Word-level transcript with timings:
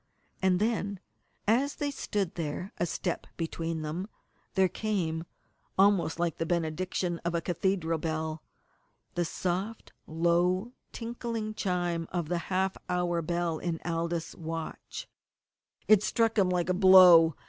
And 0.41 0.59
then, 0.59 0.99
as 1.47 1.75
they 1.75 1.91
stood 1.91 2.33
there, 2.33 2.73
a 2.79 2.87
step 2.87 3.27
between 3.37 3.83
them, 3.83 4.07
there 4.55 4.67
came 4.67 5.25
almost 5.77 6.19
like 6.19 6.37
the 6.39 6.45
benediction 6.47 7.19
of 7.19 7.35
a 7.35 7.39
cathedral 7.39 7.99
bell 7.99 8.41
the 9.13 9.23
soft, 9.25 9.93
low 10.07 10.71
tinkling 10.91 11.53
chime 11.53 12.07
of 12.11 12.29
the 12.29 12.39
half 12.49 12.77
hour 12.89 13.21
bell 13.21 13.59
in 13.59 13.79
Aldous' 13.85 14.33
watch! 14.33 15.07
It 15.87 16.01
struck 16.01 16.35
him 16.35 16.49
like 16.49 16.69
a 16.69 16.73
blow. 16.73 17.35